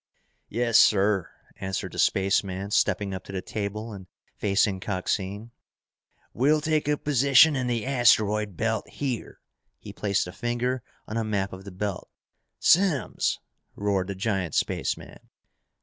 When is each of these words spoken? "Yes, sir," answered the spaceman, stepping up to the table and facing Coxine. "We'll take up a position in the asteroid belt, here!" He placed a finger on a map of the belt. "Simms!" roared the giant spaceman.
"Yes, 0.49 0.79
sir," 0.79 1.29
answered 1.57 1.91
the 1.91 1.99
spaceman, 1.99 2.71
stepping 2.71 3.13
up 3.13 3.23
to 3.25 3.31
the 3.31 3.43
table 3.43 3.93
and 3.93 4.07
facing 4.35 4.79
Coxine. 4.79 5.51
"We'll 6.33 6.59
take 6.59 6.89
up 6.89 6.93
a 6.93 6.97
position 7.03 7.55
in 7.55 7.67
the 7.67 7.85
asteroid 7.85 8.57
belt, 8.57 8.89
here!" 8.89 9.41
He 9.77 9.93
placed 9.93 10.25
a 10.25 10.31
finger 10.31 10.81
on 11.07 11.17
a 11.17 11.23
map 11.23 11.53
of 11.53 11.65
the 11.65 11.71
belt. 11.71 12.09
"Simms!" 12.59 13.39
roared 13.75 14.07
the 14.07 14.15
giant 14.15 14.55
spaceman. 14.55 15.19